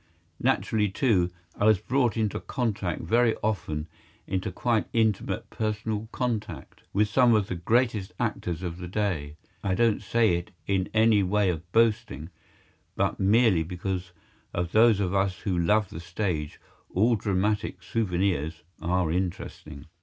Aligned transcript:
Naturally, 0.39 0.89
too, 0.89 1.29
I 1.55 1.65
was 1.65 1.77
brought 1.77 2.17
into 2.17 2.39
contact, 2.39 3.01
very 3.03 3.35
often 3.43 3.87
into 4.25 4.51
quite 4.51 4.87
intimate 4.93 5.47
personal 5.51 6.09
contact, 6.11 6.81
with 6.91 7.07
some 7.07 7.35
of 7.35 7.45
the 7.45 7.53
greatest 7.55 8.11
actors 8.19 8.63
of 8.63 8.79
the 8.79 8.87
day. 8.87 9.35
I 9.63 9.75
don't 9.75 10.01
say 10.01 10.37
it 10.37 10.49
in 10.65 10.89
any 10.91 11.21
way 11.21 11.51
of 11.51 11.71
boasting, 11.71 12.31
but 12.95 13.19
merely 13.19 13.61
because 13.61 14.11
to 14.55 14.63
those 14.63 14.99
of 14.99 15.13
us 15.13 15.37
who 15.41 15.55
love 15.55 15.91
the 15.91 15.99
stage 15.99 16.59
all 16.89 17.15
dramatic 17.15 17.83
souvenirs 17.83 18.63
are 18.81 19.11
interesting. 19.11 19.85